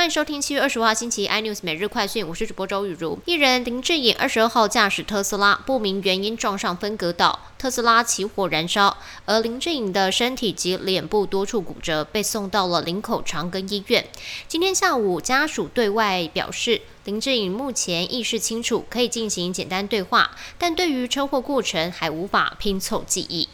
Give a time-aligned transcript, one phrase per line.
[0.00, 3.18] 欢迎收听七月二十五号星期 iNews 每日快讯，我是主播周雨茹。
[3.26, 14.08] 艺人林志颖二十二号驾驶特斯拉不明原因撞上分隔岛，特斯拉起火燃烧，而林志颖的身体及脸部多处骨折，被送到了林口长庚医院。
[14.48, 23.50] 今天下午，家属对外表示，林志颖目前意识清楚，可以进行简单对话，但对于车祸过程还无法拼凑记忆。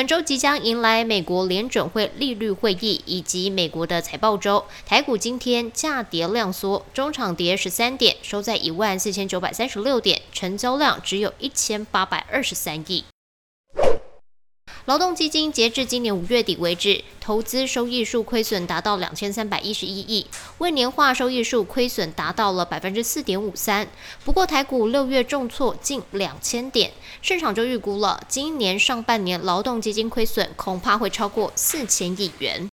[0.00, 13.04] 本周即将迎来美国联准会利率会议以及美国的财报周，台股今天价跌量缩，中场跌十三点，收在一万四千九百三十六点，成交量只有一千八百二十三亿。
[14.90, 20.26] 劳动基金截至今年五月底为止，投资收益数亏损达到两千三百一十一亿，
[20.58, 23.86] 未年化收益数亏损达到了百分之四点五三。
[24.24, 26.90] 不过台股六月重挫近两千点，
[27.22, 32.69] 市场就预估了今年上半年劳动基金亏损恐怕会超过四千亿元。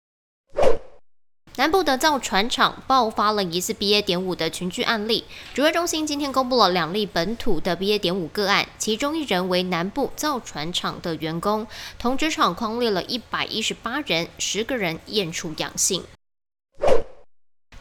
[1.62, 4.02] 南部的造船厂爆发了疑似 BA.
[4.02, 8.00] 点五的群聚案例，指挥中心今天公布了两例本土的 BA.
[8.00, 11.68] 点五个案，其中一人为南部造船厂的员工，
[12.00, 16.04] 同职场框列了一百一十八人，十个人验出阳性。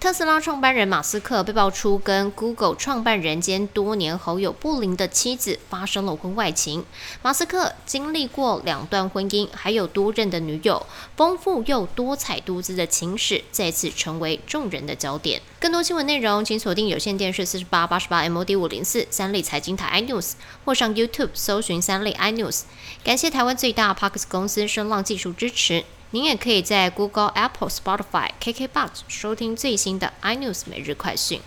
[0.01, 6.87] 特斯拉创办人马斯克被爆出跟 Google 创办人兼多年好友布林的妻子发生了婚外情。
[7.21, 10.87] 马斯克经历过两段婚姻，还有多任的女友，
[11.19, 15.43] 丰富又多彩多姿的情史再次成为众人的焦点。
[15.61, 20.33] 更多新闻内容，请锁定有线电视四十八八十八 MOD 五零四三立财经台 iNews，
[20.65, 22.63] 或上 YouTube 搜寻三立 iNews。
[23.05, 25.85] 感谢台湾最大 Parks 公司声浪技术支持。
[26.13, 31.41] 您也可以在 Google、Apple、Spotify、KKBox 收听最新的 iNews 每日快讯。